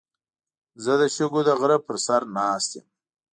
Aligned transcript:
زه 0.83 0.93
د 1.01 1.03
شګو 1.15 1.41
د 1.47 1.49
غره 1.59 1.77
په 1.85 1.93
سر 2.05 2.21
ناست 2.37 2.71
یم. 2.75 2.85